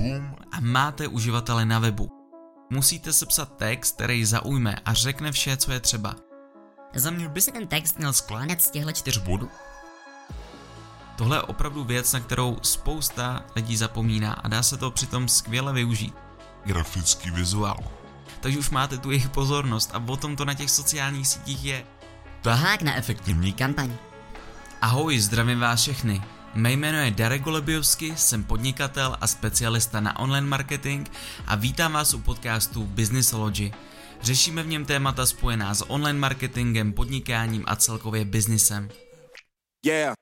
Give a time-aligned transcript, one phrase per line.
[0.00, 2.10] Zoom a máte uživatele na webu.
[2.70, 6.14] Musíte sepsat text, který zaujme a řekne vše, co je třeba.
[6.94, 9.48] Za mě by se ten text měl skládat z těchto čtyř bodů.
[11.16, 15.72] Tohle je opravdu věc, na kterou spousta lidí zapomíná a dá se to přitom skvěle
[15.72, 16.14] využít.
[16.64, 17.78] grafický vizuál.
[18.40, 21.84] Takže už máte tu jejich pozornost a o tom to na těch sociálních sítích je.
[22.42, 23.96] Tahák na efektivní kampaň.
[24.82, 26.22] Ahoj, zdravím vás všechny.
[26.54, 31.08] Mé jméno je Darek Golebiovsky, jsem podnikatel a specialista na online marketing
[31.46, 33.72] a vítám vás u podcastu Businessology.
[34.22, 38.88] Řešíme v něm témata spojená s online marketingem, podnikáním a celkově biznisem.
[39.86, 40.14] Yeah.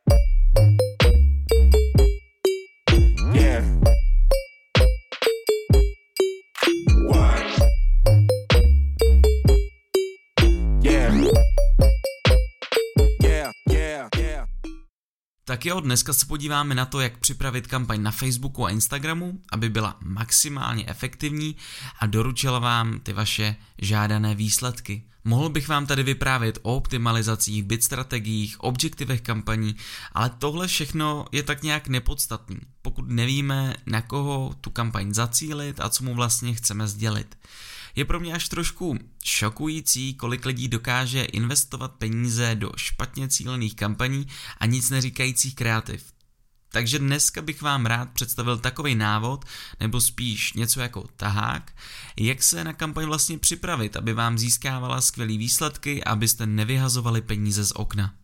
[15.58, 19.68] Tak jo, dneska se podíváme na to, jak připravit kampaň na Facebooku a Instagramu, aby
[19.68, 21.56] byla maximálně efektivní
[22.00, 25.02] a doručila vám ty vaše žádané výsledky.
[25.24, 29.76] Mohl bych vám tady vyprávět o optimalizacích, bit strategiích, objektivech kampaní,
[30.12, 35.88] ale tohle všechno je tak nějak nepodstatný, pokud nevíme, na koho tu kampaň zacílit a
[35.88, 37.38] co mu vlastně chceme sdělit.
[37.96, 44.26] Je pro mě až trošku šokující, kolik lidí dokáže investovat peníze do špatně cílených kampaní
[44.58, 46.12] a nic neříkajících kreativ.
[46.72, 49.44] Takže dneska bych vám rád představil takový návod,
[49.80, 51.72] nebo spíš něco jako tahák,
[52.16, 57.72] jak se na kampaň vlastně připravit, aby vám získávala skvělé výsledky abyste nevyhazovali peníze z
[57.72, 58.14] okna.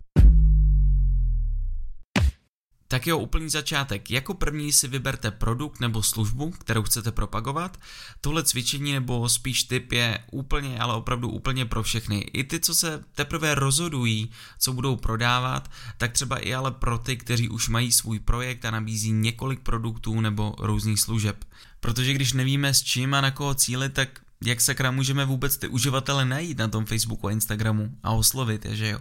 [2.89, 4.11] Tak jo, úplný začátek.
[4.11, 7.81] Jako první si vyberte produkt nebo službu, kterou chcete propagovat.
[8.21, 12.19] Tohle cvičení nebo spíš tip je úplně, ale opravdu úplně pro všechny.
[12.19, 17.17] I ty, co se teprve rozhodují, co budou prodávat, tak třeba i ale pro ty,
[17.17, 21.45] kteří už mají svůj projekt a nabízí několik produktů nebo různých služeb.
[21.81, 25.69] Protože když nevíme s čím a na koho cílit, tak jak sakra můžeme vůbec ty
[25.69, 29.01] uživatele najít na tom Facebooku a Instagramu a oslovit je, že jo?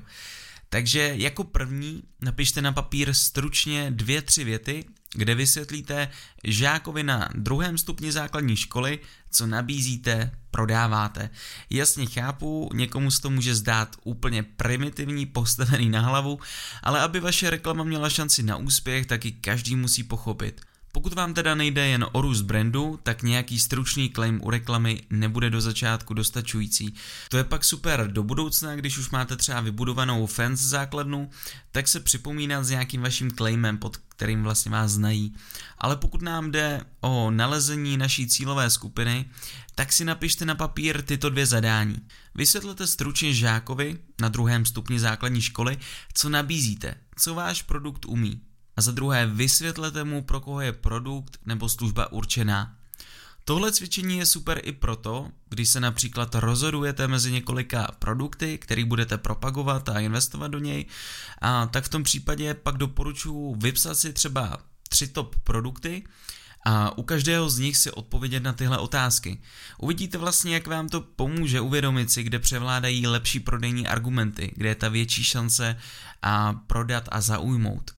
[0.74, 6.10] Takže jako první napište na papír stručně dvě, tři věty, kde vysvětlíte
[6.44, 9.00] žákovi na druhém stupni základní školy,
[9.32, 11.30] co nabízíte, prodáváte.
[11.70, 16.40] Jasně chápu, někomu se to může zdát úplně primitivní, postavený na hlavu,
[16.84, 20.62] ale aby vaše reklama měla šanci na úspěch, tak i každý musí pochopit–
[20.96, 25.50] pokud vám teda nejde jen o růst brandu, tak nějaký stručný claim u reklamy nebude
[25.50, 26.94] do začátku dostačující.
[27.30, 31.30] To je pak super do budoucna, když už máte třeba vybudovanou fans základnu,
[31.72, 35.36] tak se připomínat s nějakým vaším claimem, pod kterým vlastně vás znají.
[35.78, 39.26] Ale pokud nám jde o nalezení naší cílové skupiny,
[39.76, 41.98] tak si napište na papír tyto dvě zadání.
[42.36, 45.78] Vysvětlete stručně žákovi na druhém stupni základní školy,
[46.14, 48.42] co nabízíte, co váš produkt umí.
[48.76, 52.76] A za druhé, vysvětlete mu, pro koho je produkt nebo služba určená.
[53.46, 59.18] Tohle cvičení je super i proto, když se například rozhodujete mezi několika produkty, který budete
[59.18, 60.86] propagovat a investovat do něj,
[61.42, 64.58] a tak v tom případě pak doporučuji vypsat si třeba
[64.90, 66.04] tři top produkty
[66.66, 69.42] a u každého z nich si odpovědět na tyhle otázky.
[69.78, 74.76] Uvidíte vlastně, jak vám to pomůže uvědomit si, kde převládají lepší prodejní argumenty, kde je
[74.76, 75.78] ta větší šance
[76.22, 77.92] a prodat a zaujmout.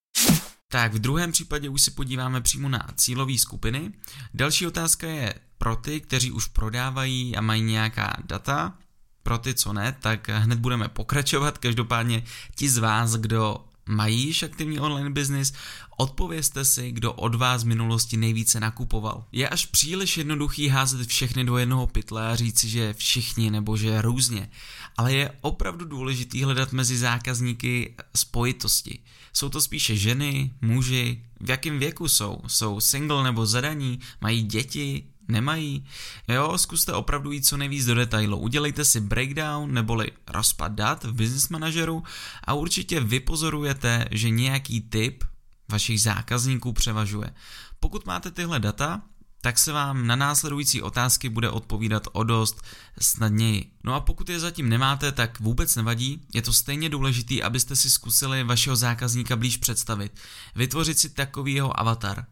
[0.68, 3.92] Tak v druhém případě už si podíváme přímo na cílové skupiny.
[4.34, 8.78] Další otázka je pro ty, kteří už prodávají a mají nějaká data.
[9.24, 11.58] Pro ty, co ne, tak hned budeme pokračovat.
[11.58, 12.24] Každopádně
[12.56, 15.54] ti z vás, kdo mají již aktivní online business,
[15.98, 19.26] odpovězte si, kdo od vás v minulosti nejvíce nakupoval.
[19.32, 24.02] Je až příliš jednoduchý házet všechny do jednoho pytle a říci, že všichni nebo že
[24.02, 24.50] různě,
[24.98, 29.00] ale je opravdu důležitý hledat mezi zákazníky spojitosti.
[29.34, 32.42] Jsou to spíše ženy, muži, v jakém věku jsou?
[32.48, 35.86] Jsou single nebo zadaní, mají děti, nemají.
[36.28, 38.38] Jo, zkuste opravdu jít co nejvíc do detailu.
[38.38, 42.04] Udělejte si breakdown neboli rozpad dat v business manažeru
[42.44, 45.24] a určitě vypozorujete, že nějaký typ
[45.72, 47.34] vašich zákazníků převažuje.
[47.80, 49.02] Pokud máte tyhle data,
[49.46, 52.62] tak se vám na následující otázky bude odpovídat o dost
[53.02, 53.72] snadněji.
[53.84, 57.90] No a pokud je zatím nemáte, tak vůbec nevadí, je to stejně důležitý, abyste si
[57.90, 60.20] zkusili vašeho zákazníka blíž představit.
[60.56, 62.26] Vytvořit si takový jeho avatar.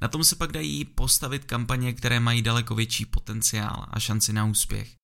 [0.00, 4.44] Na tom se pak dají postavit kampaně, které mají daleko větší potenciál a šanci na
[4.44, 4.94] úspěch.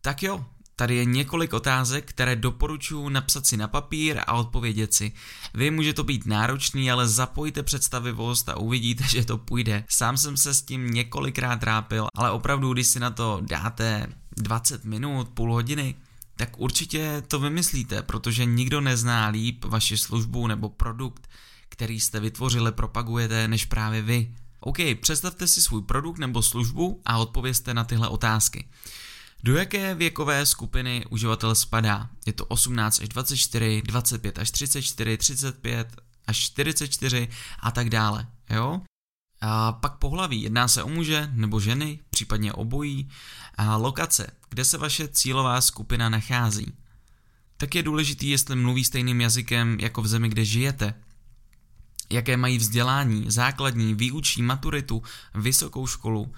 [0.00, 0.44] Tak jo,
[0.78, 5.12] Tady je několik otázek, které doporučuji napsat si na papír a odpovědět si.
[5.54, 9.84] Vy může to být náročný, ale zapojte představivost a uvidíte, že to půjde.
[9.88, 14.06] Sám jsem se s tím několikrát trápil, ale opravdu, když si na to dáte
[14.36, 15.94] 20 minut, půl hodiny,
[16.38, 21.28] tak určitě to vymyslíte, protože nikdo nezná líp vaši službu nebo produkt,
[21.68, 24.34] který jste vytvořili, propagujete, než právě vy.
[24.60, 28.68] OK, představte si svůj produkt nebo službu a odpovězte na tyhle otázky.
[29.42, 32.10] Do jaké věkové skupiny uživatel spadá?
[32.26, 35.96] Je to 18 až 24, 25 až 34, 35
[36.26, 37.28] až 44
[37.60, 38.26] a tak dále.
[38.50, 38.80] Jo?
[39.40, 43.08] A pak pohlaví, jedná se o muže nebo ženy, případně obojí.
[43.54, 46.72] A lokace, kde se vaše cílová skupina nachází.
[47.56, 50.94] Tak je důležitý, jestli mluví stejným jazykem jako v zemi, kde žijete.
[52.10, 55.02] Jaké mají vzdělání, základní, výučí, maturitu,
[55.34, 56.32] vysokou školu.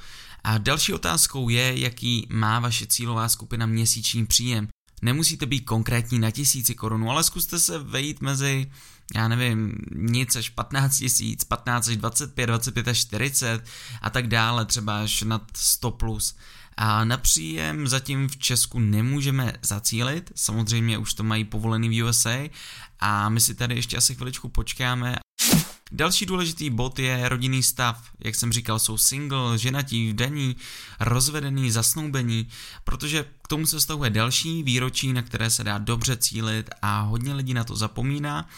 [0.45, 4.69] A další otázkou je, jaký má vaše cílová skupina měsíční příjem.
[5.03, 8.71] Nemusíte být konkrétní na tisíci korun, ale zkuste se vejít mezi
[9.15, 13.65] já nevím, nic až 15 tisíc, 15 až 25, 25 až 40
[14.03, 16.37] a tak dále, třeba až nad 100 plus.
[16.77, 22.49] A na příjem zatím v Česku nemůžeme zacílit, samozřejmě už to mají povolený v USA
[23.01, 25.17] a my si tady ještě asi chviličku počkáme.
[25.93, 28.11] Další důležitý bod je rodinný stav.
[28.25, 30.57] Jak jsem říkal, jsou single, ženatí, vdaní,
[31.01, 32.49] rozvedený, zasnoubení,
[32.85, 37.35] protože k tomu se stahuje další výročí, na které se dá dobře cílit a hodně
[37.35, 38.49] lidí na to zapomíná.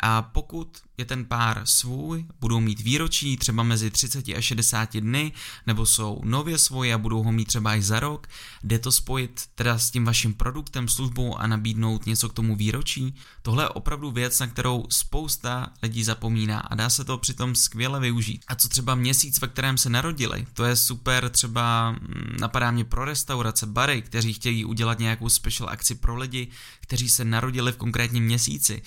[0.00, 5.32] A pokud je ten pár svůj, budou mít výročí třeba mezi 30 a 60 dny,
[5.66, 8.26] nebo jsou nově svoji a budou ho mít třeba i za rok,
[8.64, 13.14] jde to spojit teda s tím vaším produktem, službou a nabídnout něco k tomu výročí.
[13.42, 18.00] Tohle je opravdu věc, na kterou spousta lidí zapomíná a dá se to přitom skvěle
[18.00, 18.44] využít.
[18.48, 22.84] A co třeba měsíc, ve kterém se narodili, to je super třeba mm, napadá mě
[22.84, 26.48] pro restaurace, bary, kteří chtějí udělat nějakou special akci pro lidi,
[26.80, 28.82] kteří se narodili v konkrétním měsíci.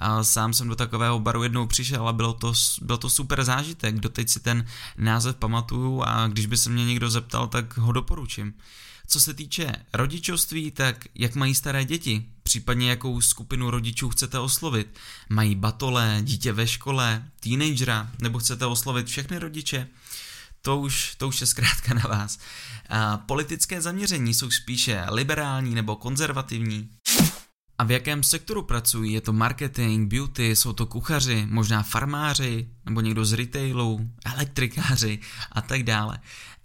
[0.00, 2.52] A sám jsem do takového baru jednou přišel a bylo to,
[2.82, 4.00] byl to super zážitek.
[4.00, 4.66] Doteď si ten
[4.98, 8.54] název pamatuju a když by se mě někdo zeptal, tak ho doporučím.
[9.06, 14.98] Co se týče rodičovství, tak jak mají staré děti, případně jakou skupinu rodičů chcete oslovit.
[15.28, 19.88] Mají batole, dítě ve škole, teenagera, nebo chcete oslovit všechny rodiče?
[20.62, 22.38] To už, to už je zkrátka na vás.
[22.88, 26.88] A politické zaměření jsou spíše liberální nebo konzervativní.
[27.78, 29.12] A v jakém sektoru pracují?
[29.12, 35.18] Je to marketing, beauty, jsou to kuchaři, možná farmáři, nebo někdo z retailu, elektrikáři
[35.52, 36.18] a tak dále.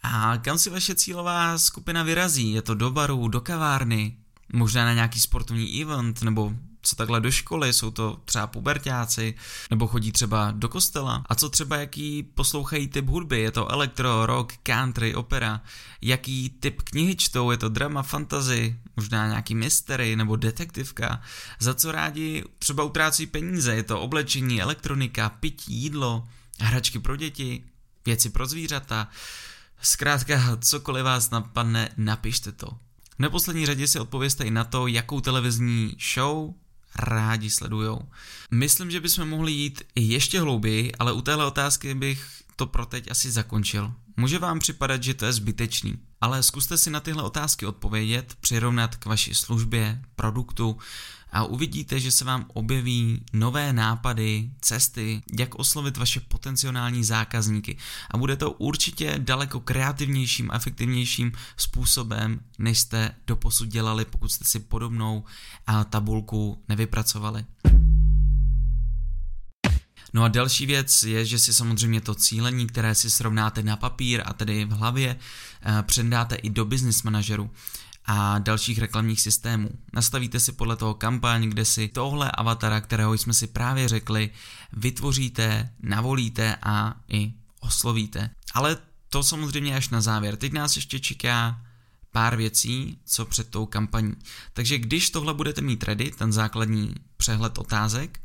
[0.03, 2.51] A kam si vaše cílová skupina vyrazí?
[2.51, 4.17] Je to do baru, do kavárny,
[4.53, 9.36] možná na nějaký sportovní event, nebo co takhle do školy, jsou to třeba pubertáci,
[9.70, 11.24] nebo chodí třeba do kostela.
[11.30, 15.62] A co třeba jaký poslouchají typ hudby, je to elektro, rock, country, opera,
[16.02, 21.22] jaký typ knihy čtou, je to drama, fantasy, možná nějaký mystery nebo detektivka,
[21.60, 26.28] za co rádi třeba utrácí peníze, je to oblečení, elektronika, pití, jídlo,
[26.60, 27.64] hračky pro děti,
[28.06, 29.08] věci pro zvířata,
[29.81, 32.68] zkrátka cokoliv vás napadne, napište to.
[33.16, 36.54] V neposlední řadě si odpověste i na to, jakou televizní show
[36.95, 38.00] rádi sledujou.
[38.51, 43.12] Myslím, že bychom mohli jít ještě hlouběji, ale u téhle otázky bych to pro teď
[43.12, 43.94] asi zakončil.
[44.18, 48.95] Může vám připadat, že to je zbytečný, ale zkuste si na tyhle otázky odpovědět, přirovnat
[48.95, 50.77] k vaší službě, produktu
[51.31, 57.78] a uvidíte, že se vám objeví nové nápady, cesty, jak oslovit vaše potenciální zákazníky.
[58.12, 64.46] A bude to určitě daleko kreativnějším a efektivnějším způsobem, než jste doposud dělali, pokud jste
[64.46, 65.24] si podobnou
[65.90, 67.45] tabulku nevypracovali.
[70.14, 74.21] No a další věc je, že si samozřejmě to cílení, které si srovnáte na papír
[74.26, 75.16] a tedy v hlavě,
[75.62, 77.50] eh, předáte i do business manažeru
[78.11, 79.69] a dalších reklamních systémů.
[79.94, 84.30] Nastavíte si podle toho kampaň, kde si tohle avatara, kterého jsme si právě řekli,
[84.73, 88.30] vytvoříte, navolíte a i oslovíte.
[88.54, 88.78] Ale
[89.09, 90.35] to samozřejmě až na závěr.
[90.35, 91.61] Teď nás ještě čeká
[92.11, 94.16] pár věcí, co před tou kampaní.
[94.54, 98.19] Takže když tohle budete mít ready, ten základní přehled otázek,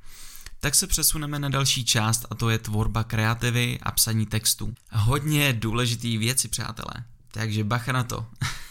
[0.60, 4.74] tak se přesuneme na další část a to je tvorba kreativy a psaní textu.
[4.92, 7.04] Hodně důležitý věci, přátelé.
[7.30, 8.26] Takže bacha na to.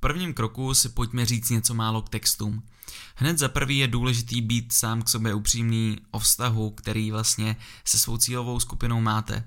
[0.00, 2.62] prvním kroku si pojďme říct něco málo k textům.
[3.14, 7.98] Hned za prvý je důležitý být sám k sobě upřímný o vztahu, který vlastně se
[7.98, 9.44] svou cílovou skupinou máte.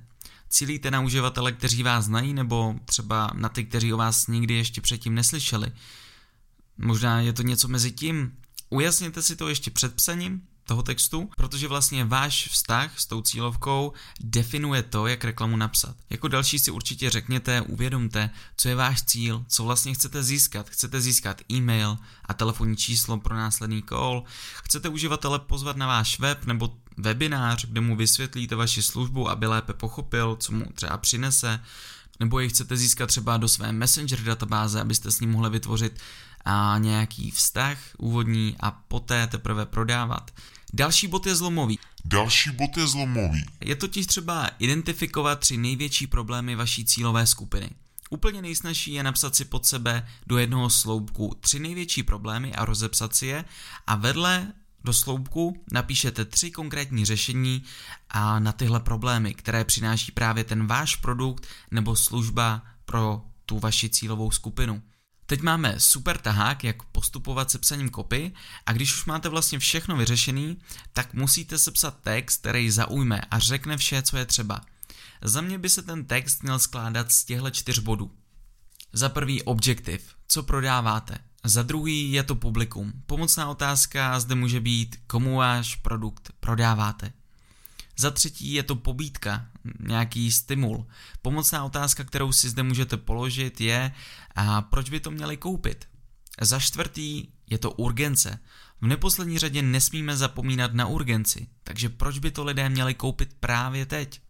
[0.50, 4.82] Cílíte na uživatele, kteří vás znají, nebo třeba na ty, kteří o vás nikdy ještě
[4.82, 5.72] předtím neslyšeli.
[6.78, 8.38] Možná je to něco mezi tím.
[8.70, 13.94] Ujasněte si to ještě před psaním toho textu, protože vlastně váš vztah s tou cílovkou
[14.20, 15.96] definuje to, jak reklamu napsat.
[16.10, 20.70] Jako další si určitě řekněte, uvědomte, co je váš cíl, co vlastně chcete získat.
[20.70, 24.24] Chcete získat e-mail a telefonní číslo pro následný call,
[24.64, 29.74] chcete uživatele pozvat na váš web nebo webinář, kde mu vysvětlíte vaši službu, aby lépe
[29.74, 31.60] pochopil, co mu třeba přinese,
[32.20, 36.00] nebo je chcete získat třeba do své Messenger databáze, abyste s ním mohli vytvořit
[36.46, 40.32] a nějaký vztah úvodní a poté teprve prodávat.
[40.74, 41.80] Další bod je zlomový.
[42.06, 43.46] Další bod je zlomový.
[43.62, 47.70] Je totiž třeba identifikovat tři největší problémy vaší cílové skupiny.
[48.10, 53.16] Úplně nejsnažší je napsat si pod sebe do jednoho sloupku tři největší problémy a rozepsat
[53.16, 53.46] si je
[53.88, 54.54] a vedle
[54.84, 57.64] do sloupku napíšete tři konkrétní řešení
[58.10, 63.90] a na tyhle problémy, které přináší právě ten váš produkt nebo služba pro tu vaši
[63.90, 64.82] cílovou skupinu.
[65.26, 68.32] Teď máme super tahák, jak postupovat se psaním kopy
[68.66, 70.58] a když už máte vlastně všechno vyřešený,
[70.94, 74.62] tak musíte sepsat text, který zaujme a řekne vše, co je třeba.
[75.22, 78.12] Za mě by se ten text měl skládat z těchto čtyř bodů.
[78.94, 81.18] Za prvý objektiv, co prodáváte.
[81.44, 82.94] Za druhý je to publikum.
[83.06, 87.14] Pomocná otázka zde může být, komu váš produkt prodáváte.
[87.98, 89.46] Za třetí je to pobídka,
[89.80, 90.88] nějaký stimul.
[91.22, 93.92] Pomocná otázka, kterou si zde můžete položit, je,
[94.36, 95.88] a proč by to měli koupit.
[96.42, 98.40] Za čtvrtý je to urgence.
[98.82, 103.86] V neposlední řadě nesmíme zapomínat na urgenci, takže proč by to lidé měli koupit právě
[103.86, 104.22] teď?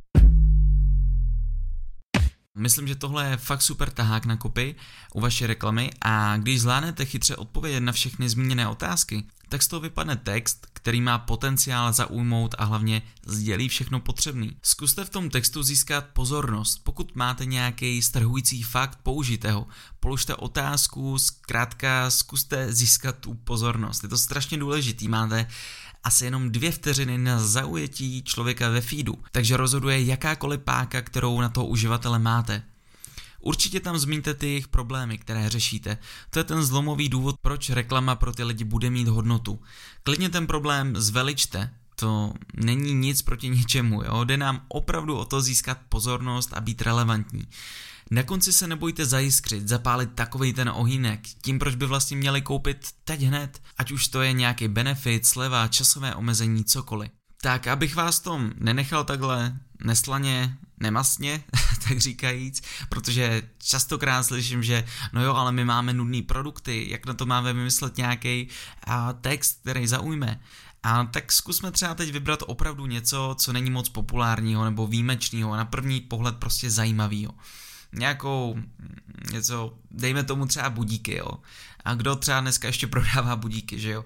[2.57, 4.75] Myslím, že tohle je fakt super tahák na kopy
[5.13, 9.79] u vaší reklamy a když zvládnete chytře odpovědět na všechny zmíněné otázky, tak z toho
[9.79, 14.57] vypadne text, který má potenciál zaujmout a hlavně sdělí všechno potřebný.
[14.61, 16.81] Zkuste v tom textu získat pozornost.
[16.83, 19.67] Pokud máte nějaký strhující fakt, použijte ho.
[19.99, 24.03] Položte otázku, zkrátka zkuste získat tu pozornost.
[24.03, 25.07] Je to strašně důležitý.
[25.07, 25.47] Máte
[26.03, 31.49] asi jenom dvě vteřiny na zaujetí člověka ve feedu, takže rozhoduje jakákoliv páka, kterou na
[31.49, 32.63] toho uživatele máte.
[33.43, 35.97] Určitě tam zmíníte ty jejich problémy, které řešíte.
[36.29, 39.61] To je ten zlomový důvod, proč reklama pro ty lidi bude mít hodnotu.
[40.03, 44.23] Klidně ten problém zveličte, to není nic proti ničemu, jo?
[44.23, 47.47] jde nám opravdu o to získat pozornost a být relevantní.
[48.11, 52.87] Na konci se nebojte zajiskřit, zapálit takový ten ohýnek, tím proč by vlastně měli koupit
[53.03, 57.11] teď hned, ať už to je nějaký benefit, sleva, časové omezení, cokoliv.
[57.41, 61.43] Tak, abych vás tom nenechal takhle neslaně, nemastně,
[61.87, 67.13] tak říkajíc, protože častokrát slyším, že no jo, ale my máme nudné produkty, jak na
[67.13, 68.47] to máme vymyslet nějaký
[69.21, 70.39] text, který zaujme.
[70.83, 75.65] A tak zkusme třeba teď vybrat opravdu něco, co není moc populárního nebo výjimečného, na
[75.65, 77.33] první pohled prostě zajímavého
[77.93, 78.57] nějakou
[79.31, 81.27] něco, dejme tomu třeba budíky, jo.
[81.85, 84.05] A kdo třeba dneska ještě prodává budíky, že jo.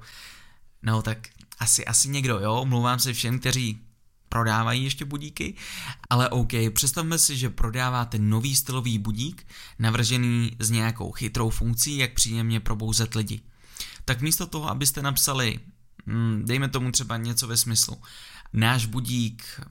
[0.81, 1.17] No tak
[1.59, 3.81] asi, asi někdo, jo, mluvám se všem, kteří
[4.29, 5.55] prodávají ještě budíky,
[6.09, 9.47] ale OK, představme si, že prodáváte nový stylový budík,
[9.79, 13.41] navržený s nějakou chytrou funkcí, jak příjemně probouzet lidi.
[14.05, 15.59] Tak místo toho, abyste napsali,
[16.07, 17.97] hm, dejme tomu třeba něco ve smyslu,
[18.53, 19.61] Náš budík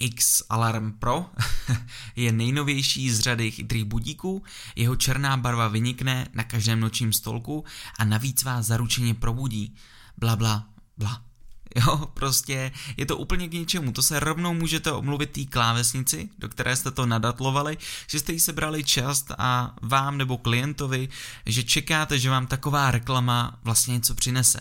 [0.00, 1.30] X Alarm Pro
[2.16, 4.42] je nejnovější z řady chytrých budíků,
[4.76, 7.64] jeho černá barva vynikne na každém nočním stolku
[7.98, 9.74] a navíc vás zaručeně probudí.
[10.18, 11.31] Bla bla bla.
[11.76, 13.92] Jo, prostě je to úplně k ničemu.
[13.92, 18.40] To se rovnou můžete omluvit té klávesnici, do které jste to nadatlovali, že jste jí
[18.40, 21.08] sebrali čas a vám nebo klientovi,
[21.46, 24.60] že čekáte, že vám taková reklama vlastně něco přinese.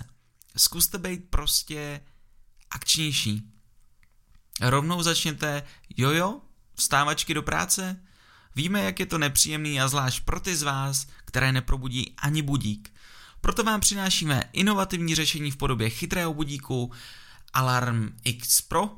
[0.58, 2.01] Zkuste být prostě
[2.72, 3.44] akčnější.
[4.62, 5.63] Rovnou začněte,
[5.98, 6.41] jojo,
[6.75, 8.01] vstávačky do práce?
[8.56, 12.94] Víme, jak je to nepříjemný a zvlášť pro ty z vás, které neprobudí ani budík.
[13.41, 16.91] Proto vám přinášíme inovativní řešení v podobě chytrého budíku
[17.53, 18.89] Alarm X Pro,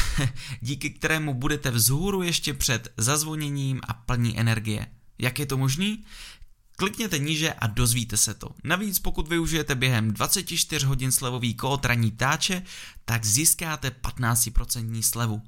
[0.60, 4.86] díky kterému budete vzhůru ještě před zazvoněním a plní energie.
[5.18, 6.04] Jak je to možný?
[6.76, 8.54] Klikněte níže a dozvíte se to.
[8.64, 12.62] Navíc pokud využijete během 24 hodin slevový kód raní táče,
[13.04, 15.42] tak získáte 15% slevu.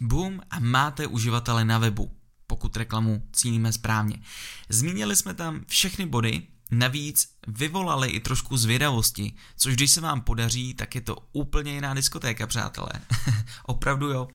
[0.00, 4.22] Boom a máte uživatele na webu, pokud reklamu cílíme správně.
[4.68, 10.74] Zmínili jsme tam všechny body, navíc vyvolali i trošku zvědavosti, což když se vám podaří,
[10.74, 12.90] tak je to úplně jiná diskotéka, přátelé.
[13.62, 14.28] Opravdu jo.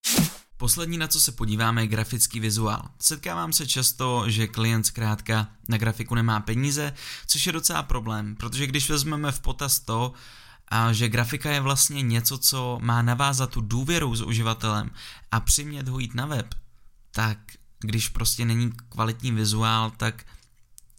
[0.58, 2.82] Poslední, na co se podíváme, je grafický vizuál.
[3.00, 6.94] Setkávám se často, že klient zkrátka na grafiku nemá peníze,
[7.28, 10.14] což je docela problém, protože když vezmeme v potaz to,
[10.68, 14.92] a že grafika je vlastně něco, co má navázat tu důvěru s uživatelem
[15.32, 16.56] a přimět ho jít na web,
[17.12, 17.38] tak
[17.80, 20.26] když prostě není kvalitní vizuál, tak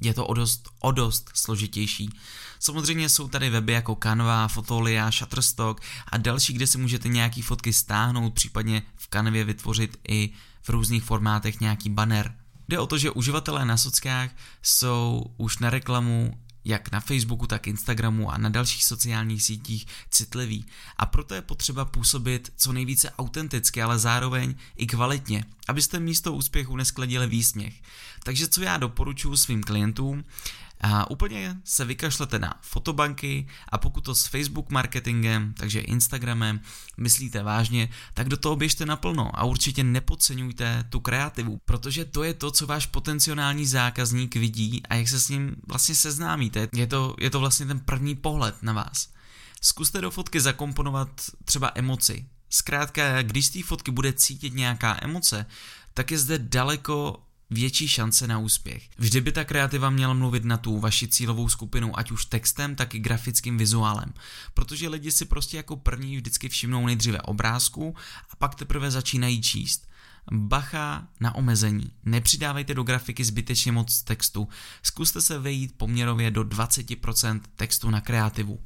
[0.04, 2.11] je to o dost, o dost složitější.
[2.59, 7.73] Samozřejmě jsou tady weby jako Canva, Fotolia, Shutterstock a další, kde si můžete nějaký fotky
[7.73, 10.30] stáhnout, případně v Canvě vytvořit i
[10.62, 12.35] v různých formátech nějaký banner.
[12.68, 14.30] Jde o to, že uživatelé na sockách
[14.62, 20.64] jsou už na reklamu jak na Facebooku, tak Instagramu a na dalších sociálních sítích citlivý
[20.97, 26.76] a proto je potřeba působit co nejvíce autenticky, ale zároveň i kvalitně, abyste místo úspěchu
[26.76, 27.75] neskladili výsměch.
[28.23, 30.25] Takže co já doporučuji svým klientům,
[30.83, 36.61] a úplně se vykašlete na fotobanky a pokud to s Facebook marketingem, takže Instagramem,
[36.97, 42.35] myslíte vážně, tak do toho běžte naplno a určitě nepodceňujte tu kreativu, protože to je
[42.35, 46.69] to, co váš potenciální zákazník vidí a jak se s ním vlastně seznámíte.
[46.75, 49.09] Je to, je to vlastně ten první pohled na vás.
[49.61, 51.09] Zkuste do fotky zakomponovat
[51.45, 52.27] třeba emoci.
[52.51, 55.47] Zkrátka, když z té fotky bude cítit nějaká emoce,
[55.95, 58.88] tak je zde daleko větší šance na úspěch.
[58.99, 62.94] Vždy by ta kreativa měla mluvit na tu vaši cílovou skupinu, ať už textem, tak
[62.94, 64.12] i grafickým vizuálem.
[64.54, 67.94] Protože lidi si prostě jako první vždycky všimnou nejdříve obrázku
[68.30, 69.88] a pak teprve začínají číst.
[70.32, 71.92] Bacha na omezení.
[72.04, 74.49] Nepřidávejte do grafiky zbytečně moc textu.
[74.82, 78.59] Zkuste se vejít poměrově do 20% textu na kreativu.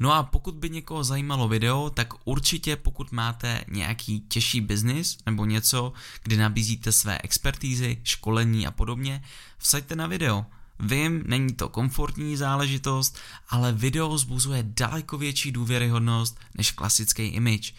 [0.00, 5.44] No a pokud by někoho zajímalo video, tak určitě pokud máte nějaký těžší biznis nebo
[5.44, 9.24] něco, kde nabízíte své expertízy, školení a podobně,
[9.58, 10.46] vsaďte na video.
[10.80, 17.74] Vím, není to komfortní záležitost, ale video zbuzuje daleko větší důvěryhodnost než klasický image.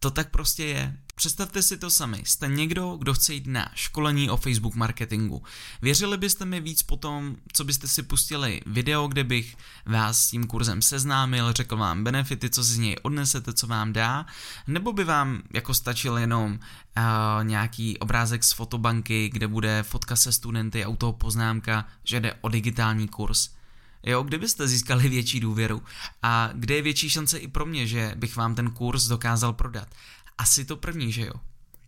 [0.00, 0.96] To tak prostě je.
[1.14, 2.22] Představte si to sami.
[2.24, 5.42] Jste někdo, kdo chce jít na školení o Facebook marketingu.
[5.82, 10.46] Věřili byste mi víc potom, co byste si pustili video, kde bych vás s tím
[10.46, 14.26] kurzem seznámil, řekl vám benefity, co si z něj odnesete, co vám dá,
[14.66, 20.32] nebo by vám jako stačil jenom uh, nějaký obrázek z fotobanky, kde bude fotka se
[20.32, 23.57] studenty a u toho poznámka, že jde o digitální kurz.
[24.08, 25.82] Jo, kde byste získali větší důvěru?
[26.22, 29.88] A kde je větší šance i pro mě, že bych vám ten kurz dokázal prodat?
[30.38, 31.32] Asi to první, že jo?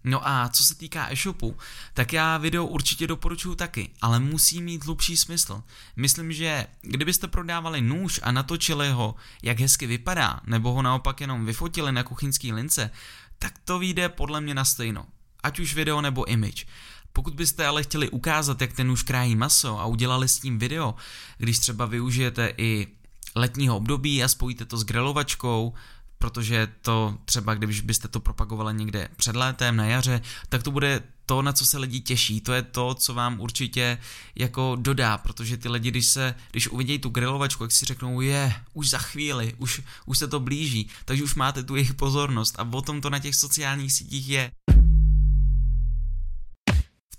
[0.05, 1.57] No a co se týká e-shopu,
[1.95, 5.63] tak já video určitě doporučuji taky, ale musí mít hlubší smysl.
[5.97, 11.47] Myslím, že kdybyste prodávali nůž a natočili ho, jak hezky vypadá, nebo ho naopak jenom
[11.47, 12.91] vyfotili na kuchyňský lince,
[13.39, 15.07] tak to vyjde podle mě na stejno.
[15.43, 16.67] Ať už video nebo image.
[17.13, 20.95] Pokud byste ale chtěli ukázat, jak ten nůž krájí maso a udělali s tím video,
[21.39, 22.87] když třeba využijete i
[23.35, 25.75] letního období a spojíte to s grilovačkou,
[26.19, 31.03] protože to třeba, když byste to propagovali někde před létem, na jaře, tak to bude
[31.27, 33.99] to, na co se lidi těší, to je to, co vám určitě
[34.35, 38.55] jako dodá, protože ty lidi, když se, když uvidějí tu grilovačku, jak si řeknou, je,
[38.73, 42.69] už za chvíli, už, už se to blíží, takže už máte tu jejich pozornost a
[42.73, 44.51] o tom to na těch sociálních sítích je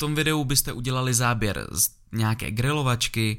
[0.01, 3.37] tom videu byste udělali záběr z nějaké grilovačky,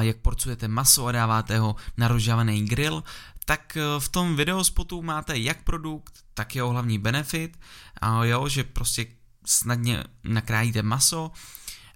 [0.00, 3.04] jak porcujete maso a dáváte ho na rozžavený grill,
[3.44, 7.58] tak e, v tom videospotu máte jak produkt, tak jeho hlavní benefit,
[8.00, 9.06] a jo, že prostě
[9.46, 11.30] snadně nakrájíte maso,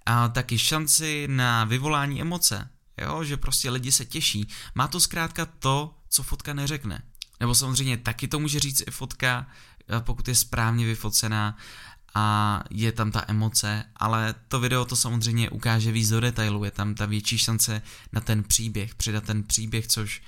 [0.05, 4.47] a taky šanci na vyvolání emoce, jo, že prostě lidi se těší.
[4.75, 7.03] Má to zkrátka to, co fotka neřekne.
[7.39, 9.47] Nebo samozřejmě taky to může říct i fotka,
[9.99, 11.57] pokud je správně vyfocená
[12.17, 16.71] a je tam ta emoce, ale to video to samozřejmě ukáže víc do detailu, je
[16.71, 17.81] tam ta větší šance
[18.13, 20.21] na ten příběh, přidat ten příběh, což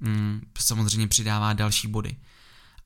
[0.00, 2.16] mm, samozřejmě přidává další body.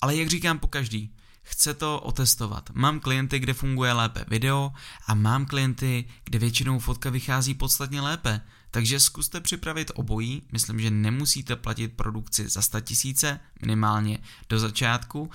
[0.01, 1.11] Ale jak říkám po každý,
[1.51, 2.71] chce to otestovat.
[2.75, 4.73] Mám klienty, kde funguje lépe video
[5.07, 8.41] a mám klienty, kde většinou fotka vychází podstatně lépe.
[8.71, 15.31] Takže zkuste připravit obojí, myslím, že nemusíte platit produkci za 100 tisíce, minimálně do začátku,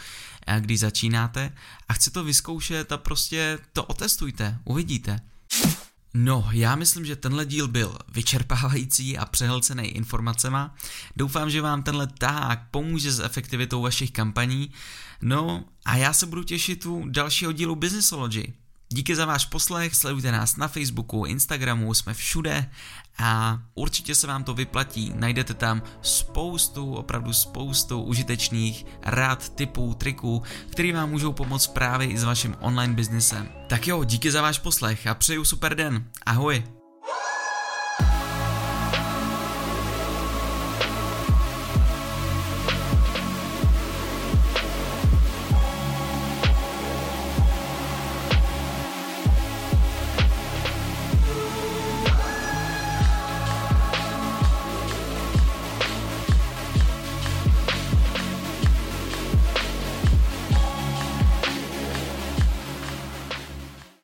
[0.60, 1.52] když začínáte
[1.90, 5.20] a chci to vyzkoušet a prostě to otestujte, uvidíte.
[6.18, 10.76] No, já myslím, že tenhle díl byl vyčerpávající a přehlcený informacema.
[11.16, 14.72] Doufám, že vám tenhle tak pomůže s efektivitou vašich kampaní.
[15.22, 18.54] No a já se budu těšit u dalšího dílu Businessology.
[18.96, 22.70] Díky za váš poslech, sledujte nás na Facebooku, Instagramu, jsme všude
[23.18, 25.12] a určitě se vám to vyplatí.
[25.16, 32.18] Najdete tam spoustu, opravdu spoustu užitečných rád, typů, triků, který vám můžou pomoct právě i
[32.18, 33.50] s vaším online biznesem.
[33.68, 36.06] Tak jo, díky za váš poslech a přeju super den.
[36.26, 36.75] Ahoj!